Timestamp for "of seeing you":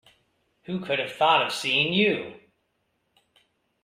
1.45-2.39